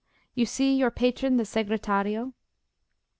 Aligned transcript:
You 0.33 0.47
see 0.47 0.73
your 0.75 0.89
patron 0.89 1.37
the 1.37 1.43
Segretario?" 1.43 2.33